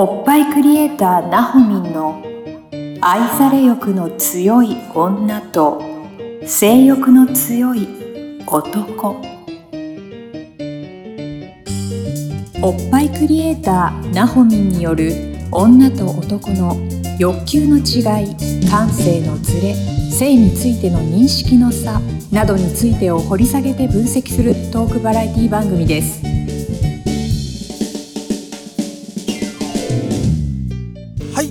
[0.00, 2.22] おっぱいクリエイターなほみんの
[3.00, 5.82] 愛され欲の強い女と
[6.46, 7.88] 性欲の強い
[8.46, 9.20] 男。
[12.62, 15.10] おっぱいクリエイターなほみんによる
[15.50, 16.76] 女と男の
[17.18, 19.74] 欲求の違い感性のズレ
[20.12, 26.37] 性についての認識の差などについてを掘り下げて分析するトークバラエティ番組です。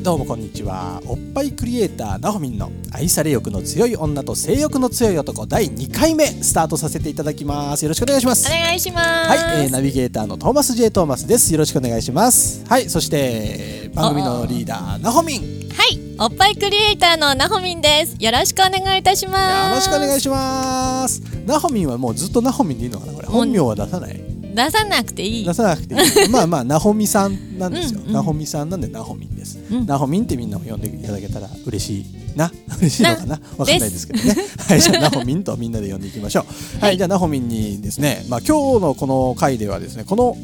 [0.08, 1.02] どうもこんにちは。
[1.06, 7.84] おっぱいクリエイターなほみんの愛され欲の強い女と性欲の強い男第2回目スタートさせていただきます。
[7.84, 8.48] よろしくお願いします。
[8.48, 9.30] お願いします。
[9.30, 11.52] はい、えー、ナビゲーターのトーマス J トーマスです。
[11.52, 12.64] よろしくお願いします。
[12.70, 18.16] はいそして番組のリーダーなほみんよはい、おっぱいクリエイターのなほみんです。
[18.18, 19.90] よろしくお願いいたします。
[19.90, 21.20] ろしくお願いします。
[21.46, 23.28] なほみんはもうずっとなほみんでいいのかなこれ。
[23.28, 24.27] 本名は出さない
[24.58, 25.46] 出さなくていい。
[25.46, 25.54] 出。
[25.54, 26.30] さなくていい。
[26.30, 28.14] まあまあなほみさんなんですよ、うんうん。
[28.14, 29.86] なほみさんなんでなほみんです、うん。
[29.86, 32.06] なほみんってみんなも呼んでいただけたら嬉しい
[32.36, 32.52] な。
[32.80, 33.40] 嬉しいのかな？
[33.58, 34.36] わかんないですけどね。
[34.68, 36.42] はいじゃあなほみんとみんなで呼んでいきましょ
[36.80, 36.82] う。
[36.82, 40.36] はい、じゃあなほみんにですねまあ今日のこの回ではですねこの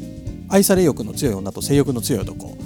[0.48, 2.56] 愛され欲の強い女と性欲の強い男、うん。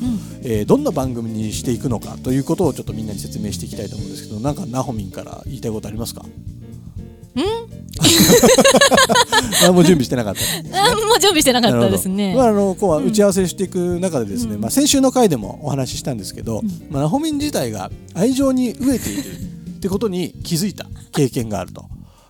[0.43, 6.25] えーどんな番組にしていくのかということをちょっとみんなに説明していきたいと思うんですけどなんかなほみんから言いたいことありますか？
[9.63, 10.41] 何も準備してなかった。
[10.63, 12.35] ね何も準備してなかったですね。
[12.35, 21.85] まあ、あのこう打ち合わせしていく中でですね、まあ、先週の回でもお話ししたんですけど、まあ、ナホミン自体が愛情に飢えているってことに気づいた経験があると。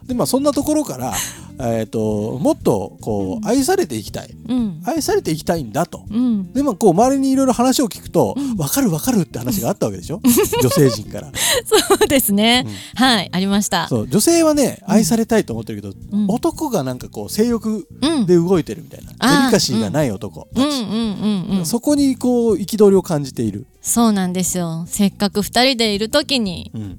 [0.07, 1.15] でまあ、そんなところから、
[1.61, 4.81] えー、ともっとこう愛されていきたいうん。
[4.85, 6.05] 愛されていきたいんだと。
[6.11, 6.53] うん。
[6.53, 10.21] でまあ、こう周りにいろいろ話を聞くと、分かる分かるって話があったわけでしょ？
[10.63, 11.33] 女性陣から
[11.65, 12.67] そうですね。
[12.95, 13.89] はい、ありました。
[13.89, 18.27] そう女性はね愛されたいと思ってるけど、うん男がなんかこう性欲うん。
[18.27, 21.67] で動いてるみたいな、デリカシーがない男たち、うんうんうんうん。
[21.67, 23.67] そこにこう憤りを感じている。
[23.83, 24.85] そうなんですよ。
[24.87, 26.99] せっかく二人でいるときにうん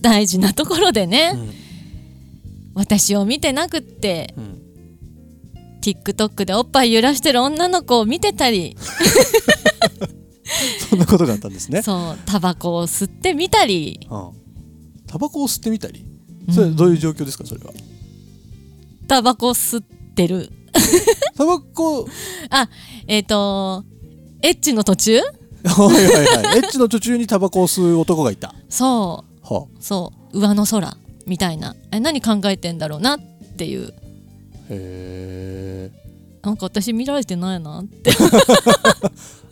[0.00, 1.67] 大事なところでね、うん
[2.78, 4.62] 私を見てなくってうん
[5.80, 8.76] TikTok でおっぱい揺らしてる女の子を見てたり、
[10.90, 11.82] そんなことがあったんですね。
[11.82, 14.30] そうタバコを吸ってみたり、うん
[15.06, 16.04] タバコを吸ってみたり、
[16.52, 17.72] それどういう状況ですかそれは？
[19.06, 19.84] タバコ吸っ
[20.14, 20.50] てる。
[21.36, 22.06] タバコ？
[22.50, 22.68] あ、
[23.06, 23.84] えっ、と
[24.42, 25.20] エッチの途中？
[25.64, 26.10] はいは
[26.42, 28.54] いはいエッチの途中にタバコを吸う男がいた。
[28.68, 29.54] そう。
[29.54, 30.96] はそう上の空
[31.28, 31.76] みたいな。
[31.92, 33.20] え何考えてんだろうなっ
[33.56, 33.88] ていう。
[33.88, 33.92] あ、へ
[34.70, 35.90] え。
[36.42, 38.10] なんか私見られてないなって。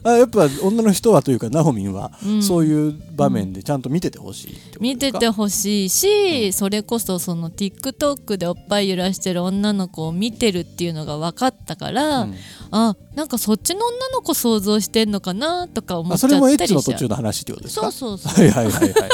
[0.05, 2.43] あやっぱ女の人はというかナホミンは、うん。
[2.43, 12.35] そういう場面でちゃんと見ててほしい見ててほしいし、それこそその TikTok でおっぱい揺らしてる女の子を見てるっていうのが分かったから、うん。
[12.71, 17.91] あなんかそっちの女の子想像してんのかなとか思っちゃったあそれもエッチの途中の話ってことですか？
[17.91, 18.45] そうそうそう。
[18.47, 19.11] はいはいはいはい。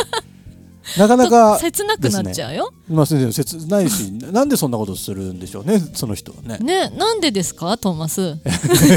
[0.98, 2.72] なかなか切なくなっちゃうよ？
[2.88, 6.58] まあ先生切ないしなんでそんなことするんでしょうねその人はね。
[6.58, 7.76] ねなんでですか？
[7.78, 8.20] トーマス。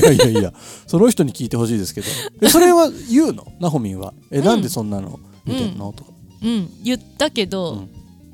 [0.04, 0.54] いやいやいや
[0.88, 2.08] その人に聞いてほしいですけど。
[2.42, 3.46] えそれは言うの？
[3.60, 4.14] ナホミンは。
[4.32, 6.12] え、なんでそんなの見てんの、とか。
[6.44, 6.70] うん。
[6.84, 7.90] 言ったけど、うん。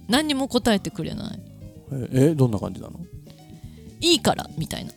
[0.08, 1.40] 何にも答えてくれない。
[2.14, 3.00] ええどんな感じなの？
[4.00, 4.92] いいからみたいな。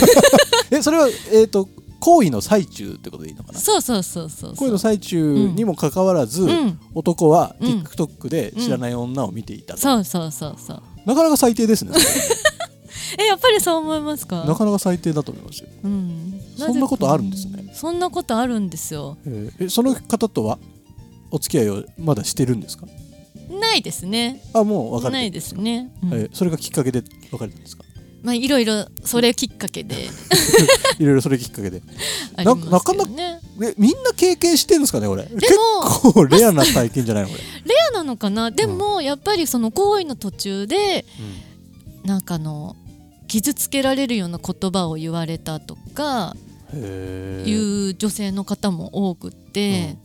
[0.70, 1.68] えそれはえっ、と
[2.00, 3.58] 行為の最中ってことでいいのかな？
[3.58, 6.78] そうそうそうそう行為の最中にもかかわらず、うん。
[6.94, 7.68] 男はうん。
[7.82, 10.82] TikTok で知らない女を見ていたと、そうそうそうそう。
[11.06, 11.92] なかなか最低ですね。
[13.18, 14.44] えやっぱりそう思いますか？
[14.44, 16.40] なかなか最低だと思いますよ、うん。
[16.56, 17.70] そんなことあるんですね。
[17.72, 19.16] そんなことあるんですよ。
[19.26, 20.58] えーえその方とは
[21.30, 22.86] お付き合いをまだしてるんですか？
[23.48, 24.42] ないですね。
[24.52, 26.12] あもう別れてないですね、うん。
[26.14, 27.84] えーそれがきっかけで別れたんですか？
[28.22, 30.08] まあいろいろそれきっかけで。
[30.98, 31.82] いろいろそれきっかけで。
[32.36, 35.22] ありますけどなかなねえみんな経験してるんですかねこれ？
[35.24, 35.56] も結
[36.12, 38.50] 構レアな体験じゃないのこれ、レアなのかな？
[38.50, 41.04] でもやっぱりその行為の途中で
[42.04, 42.74] なんかあの
[43.28, 46.34] 傷つけられるような言葉を言われたとか
[46.74, 46.76] い
[47.52, 49.96] う女性の方も多くって、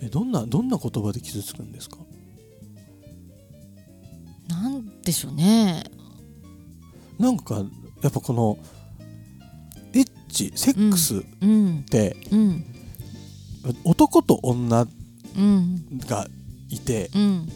[0.00, 1.98] えどんなどんな言葉で傷つくんですか？
[4.48, 5.84] なんでしょうね
[7.20, 7.62] なんか
[8.02, 8.58] やっぱこの
[9.92, 12.64] エッチセックスっうんて、うん
[13.84, 14.86] 男と女
[15.36, 16.26] うんが
[16.70, 17.48] いて、うん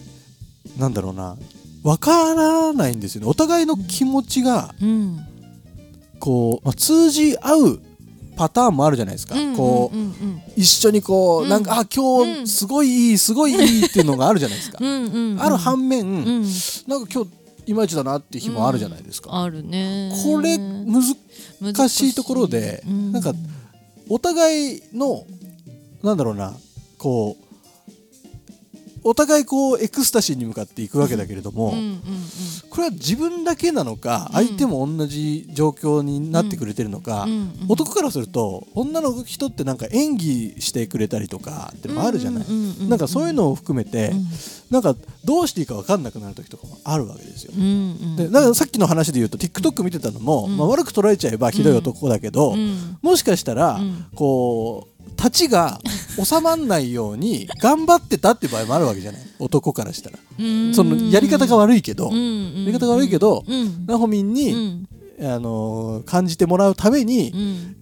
[0.77, 1.35] なんだろうな
[1.83, 3.27] わからないんですよね。
[3.27, 5.19] お互いの気持ちがうん
[6.19, 7.81] こう、まあ、通じ合う
[8.35, 9.97] パターンもあるじゃないですか、うんこう
[10.59, 11.49] 一緒にこう、うん。
[11.49, 12.45] なんかあ今うん。
[12.45, 16.05] 日すごいいいすごいいいっていうのがあるじゃないですか、 ある反面、う
[16.41, 16.45] ん。
[16.87, 17.29] なんか今日
[17.65, 20.11] いまいちだなっていう日もあるじゃないですか、あるね。
[20.23, 23.11] これ難しいところでうん。
[23.11, 23.33] なんか
[24.09, 25.25] お互いの
[26.03, 26.53] なんだろうな
[26.97, 27.44] こう
[29.07, 31.75] お互いこうエクスタシーに向かっていくわけだけれども、
[32.71, 34.45] これは自分だけなのか、うん。
[34.47, 37.27] 相手も同じ状況になってくれてるのか、
[37.69, 42.45] 男からすると女の人ってなんか演技してくれたりとかってのもあるじゃない、
[42.89, 44.25] なんかそういうのを含めて、うん。
[44.71, 47.53] なんかどうしていいか分かんなくなる時とかもあるわけですよ。
[48.17, 50.57] でだからさっきの話で言うと TikTok 見てたのも、うん。
[50.57, 52.97] まあ、悪く捉えちゃえばひどい男だけど、うん。
[53.03, 54.05] もしかしたら、うん。
[54.15, 55.79] こう立ちが
[56.23, 59.21] 収まんないように頑張ってたっていう場合もあるわけじゃない？
[59.39, 60.73] 男からしたら、うん。
[60.73, 63.85] そのやり方が悪いけど、やり方が悪いけど、うん。
[63.85, 64.87] ナホミンに、うん。
[65.21, 67.75] あのー感じてもらうために、うん。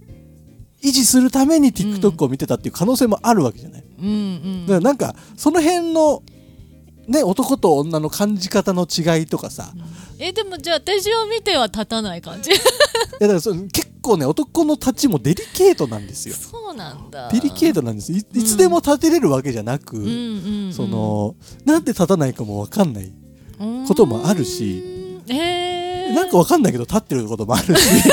[0.84, 6.22] 維持するために TikTok を見てたっていう可能性もあるわけじゃない、だからなんかその辺の
[7.08, 9.72] ね男と女の感じ方の違いとかさ、
[10.20, 12.52] いえでもじゃあ私を見ては立たない感じ？
[12.52, 12.58] や
[13.22, 16.36] だからその結構ね男の立ちもデリケートなんですよ。
[16.36, 17.32] そうなんだ。
[17.32, 18.12] デリケートなんです。
[18.12, 20.02] いいつでも立てれるわけじゃなく、う
[20.70, 21.36] んその
[21.66, 23.12] なんで立たないかも分かんない
[23.88, 24.84] こともあるし。
[25.28, 25.36] うん。
[25.36, 28.10] えー、なんか分かんないけど立ってることもあるし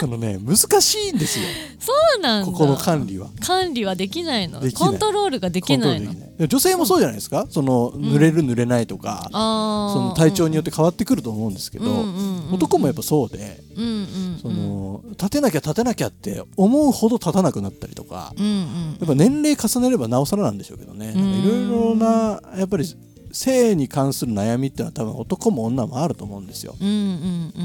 [0.00, 1.44] そのね難しいんですよ。
[1.78, 2.52] そうなんだ。
[2.52, 3.28] ここの管理は。
[3.40, 4.60] 管理はできないの。
[4.60, 6.02] でコントロールができない
[6.48, 7.46] 女性もそうじゃないですか？
[7.50, 12.54] その濡れる濡れないとか、その体調によって変わってくると思うんですけど、うんうんうん。
[12.54, 14.38] 男もやっぱそうで、うんうんうん。
[14.40, 21.12] その立てなきゃ立てなきゃって思うほど立たなくなったりとか、うんうんやっぱ年齢重ねればなおさらなんでしょうけどね。
[21.14, 22.84] うんいろいろなやっぱり
[23.32, 26.74] 性に関する悩みっていうのは多分男も女もあると思うんですよ。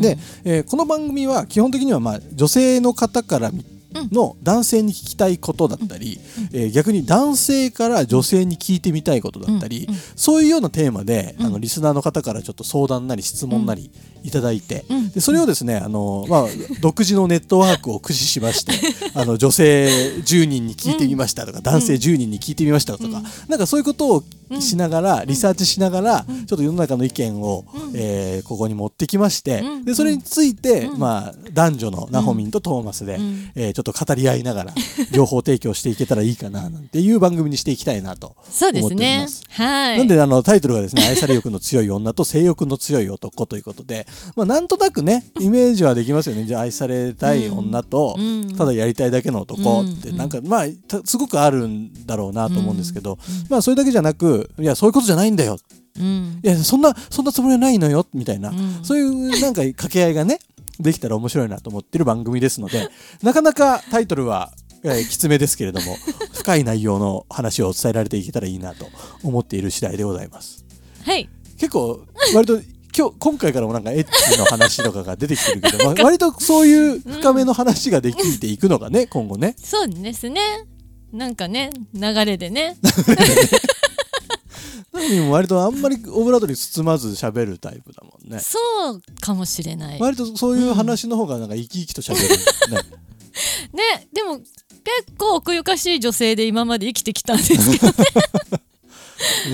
[0.02, 3.64] で、えーこの番組は基本的にはまあ女性の方から見
[4.12, 6.20] の男性に聞きたいことだったり、
[6.54, 9.94] えー逆に男性から女性に聞いてみたいことだったり、うん。
[9.94, 11.46] うんそういうようなテーマで、うん。
[11.46, 13.92] あのリスナーの方からちょっと相談なり質問なり
[14.24, 15.10] いただいて、うん。
[15.12, 16.46] でそれをですねあの、まあ、
[16.82, 18.74] 独自のネットワークを駆使しまして
[19.14, 19.88] あの女性
[20.26, 24.24] 10人に聞いてみましたとか、男性10人に聞いてみましたとか、なんかそういうことを
[24.60, 29.86] しながら、リサーチしながら、ちょっと世の中の意見を、えーここに持ってきまして、うん。
[29.86, 31.00] でそれについて、うん。
[31.00, 33.52] まあ、男女のナホミンとトーマスで、うん。
[33.56, 34.74] えーちょっと語り合いながら
[35.12, 39.10] 情報提供していけたらいいかななんていう番組にしていきたいなとそうで思っておりす。
[39.10, 39.44] ねます。
[39.50, 39.98] はい。
[39.98, 46.46] なんであのタイトルがですね愛され欲の強い女と 性欲の強い男ということで、まあ、なんとなくねイメージはできますよね。
[46.46, 48.56] じゃあ愛されたい女と、うん。
[48.56, 49.92] ただやりたいだけの男うん。
[49.92, 53.18] ってなんかまあたすごくあるんだろうなと思うんですけど、
[53.50, 55.58] まあそれだけじゃなくいやそういうことじゃないんだよ
[56.00, 56.40] うん。
[56.44, 58.84] いやそんなそんなつもりはないのよみたいな、うん。
[58.84, 60.40] そういうなんか掛け合いがね
[60.80, 62.90] できたら面白いなと思ってる番組ですので
[63.22, 64.52] なかなかタイトルは、
[64.84, 65.98] えーきつめですけれども
[66.34, 68.88] 深い内容の話を伝えられていけたらいいなと
[69.24, 70.66] 思っている次第でございます。
[71.04, 71.30] はい。
[71.58, 72.62] 結構割と
[72.98, 79.56] 今日今回からもなんかエッチの話とかが出てきてるけど、 まあ、割とそういう深めの話ができていくのがね今後ね。
[79.62, 80.40] そうですね。
[81.12, 81.72] なんかね。
[81.94, 82.78] 流れでね
[85.00, 88.40] にも割とあんまりオブラートに包まず喋るタイプだもんね。
[88.40, 88.58] そ
[88.92, 90.00] うかもしれない。
[90.00, 92.38] 割とそういう話の方がなんか生き生きと喋るね、
[93.74, 94.48] ねでも結
[95.18, 97.88] 構奥ゆかしい女性で今まで生きてきたんですけど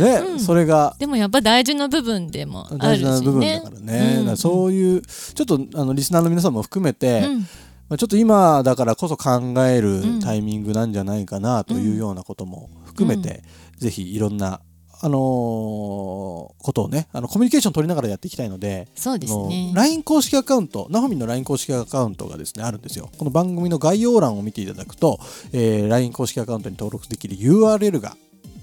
[0.04, 0.40] ね、 うん。
[0.40, 0.96] それが。
[1.00, 3.12] でもやっぱ大事な部分でもあ大るしね。
[3.12, 4.16] 事な部分だからね。
[4.18, 7.48] だからそういうちょっとあのリスナーの皆さんも含めて、うん。
[7.92, 13.44] まあ、ちょっと今だからこそ考えるタイミングなんじゃないかなというようなことも含めて、
[13.80, 14.62] ぜひいろんな
[15.04, 18.88] あのーことをねあのコミュニケーション取りながらやっていきたいので。
[18.96, 23.10] そうですね LINE 公式アカウント、ナホミンの LINE 公式アカウントがですね、あるんですよ。
[23.18, 25.20] この番組の概要欄を見ていただくと、
[25.54, 28.16] えー LINE 公式アカウントに登録できる URL が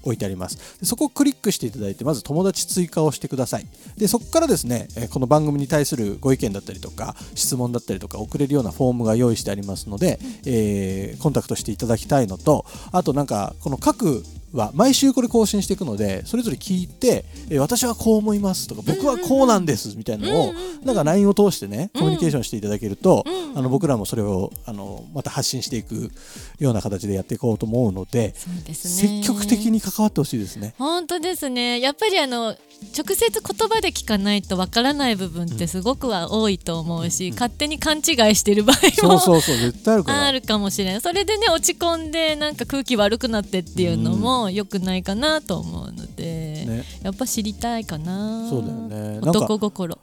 [0.03, 3.67] 置いてありますでそこをクリックしていただいてまず友達追加をしてください
[3.97, 20.53] でそこからですねえーこの番組に対するご意見だったりとか質問だったりとか送れるようなフォームが用意してありますので、えーコンタクトしていただきたいのとあとなんかこの各は毎週これ更新していくのでそれぞれ聞いて、えー私はこう思いますとか僕はこうなんですみたいなのを
[20.83, 23.23] なんか LINE を通してねコミュニケーションしていただけると、
[23.55, 26.09] あの僕らもそれをあのまた発信していく
[26.59, 29.21] ような形でやっていこうと思うのでそうですね。
[29.21, 30.73] 積極的に関わってほしいですね。
[30.77, 31.79] 本当ですね。
[31.79, 32.55] やっぱりあの
[32.97, 40.25] 直接言葉で聞かないとわからない部分ってすごくは多いと思うし、勝手に勘違いしてる場合もそうそうそう絶対あるから。
[40.27, 41.01] あるかもしれない。
[41.01, 48.47] それでね落ち込んでなんか空気悪くなってっていうのも良くないかなと思うので、ね、やっぱ知りたいかな。
[48.49, 49.19] そうだよね。
[49.21, 49.97] 男心。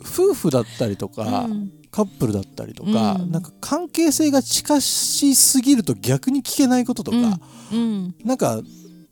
[0.00, 1.70] 夫婦だったりとか、うん。
[1.90, 3.30] カップルだったりとか、うん。
[3.30, 7.40] なんか関係性が近しすぎると逆に聞けないこととか、
[7.72, 8.14] うん。
[8.24, 8.60] なんか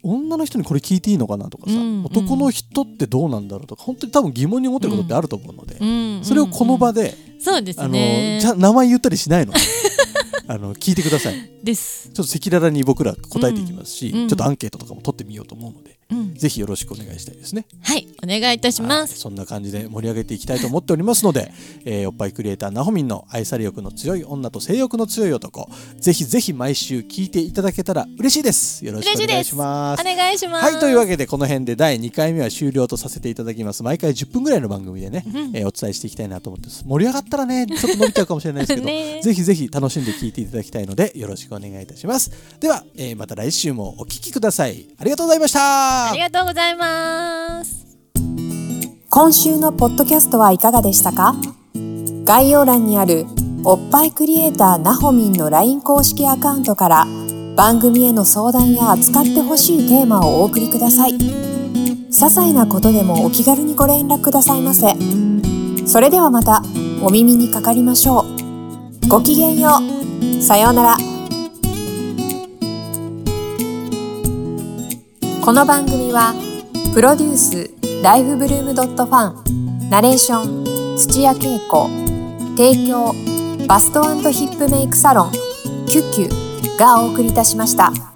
[0.03, 2.05] 女の人にこれ聞いていいのかなとかさ、うん。
[2.05, 5.85] 男の人ってどうなんだろうとか本当に多分疑問に思ってることってあると思うので、う
[6.21, 6.25] ん。
[6.25, 9.53] それをこの場で、そうですあのねじゃ名前言ったりしないの
[10.49, 11.50] あの聞いてください。
[11.62, 12.11] です。
[12.11, 14.21] ちょっと赤裸々に僕ら答えていきますし、うん。
[14.23, 17.67] うんちょっとアンケートとかも取ってみようと思うので、うん、ぜひよろしくお願いしたいですね。
[17.83, 19.09] はい、お願いいたしまはい。
[19.09, 19.19] す。
[19.19, 21.53] そんな感じで盛り上げていきたいと思っておりますので、
[21.85, 28.85] えーおっぱいクリエイターなほみんの愛され欲の強い女と性欲の強い男ぜひぜひ毎週聞いていただけたら嬉しいです。
[28.85, 30.01] よろしくお願いします。
[30.01, 30.73] お願いします。
[30.73, 30.81] はい。
[30.81, 33.83] というわけでこの辺で第2回目は終了とさせていただきます。
[33.83, 36.85] 毎回10分ぐらいの番組でね、えーお伝えしていきたいなと思ってます。
[36.87, 42.31] 盛り上がったらねちょっと伸びちゃうかもしれないですけど、 ねぜひぜひ楽しんで聞いていただきたいのでよろしくお願いいたします。
[42.61, 44.87] では、えーまた来週もお聞きください。
[44.99, 47.87] ありがとうございましたありがとうございます。
[49.09, 51.35] 今週のポッドキャストはいかがでしたか？
[52.25, 53.25] 概要欄にある
[53.65, 57.07] おっぱいクリエイターなほみんの LINE 公式アカウントから
[57.57, 61.15] 番組への相談や扱ってほしいテーマをお送りください。
[61.15, 64.95] 些細なことでもお気軽にご連絡くださいませ。
[65.87, 66.62] それではまた
[67.03, 68.26] お耳にかかりましょ
[69.05, 69.09] う。
[69.09, 69.79] ごきげんよ
[70.38, 70.43] う。
[70.43, 70.97] さようなら。
[75.47, 76.35] この番組は
[76.93, 77.71] プロデュース
[78.03, 81.88] ライフブルームドットファンナレーション土屋恵子
[82.57, 83.15] 提供
[83.69, 85.33] バストヒップメイクサロン
[85.87, 86.31] 「キュッキュ」
[86.76, 88.16] がお送りいたしました。